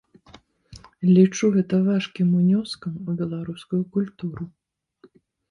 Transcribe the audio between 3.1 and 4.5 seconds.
беларускую культуру.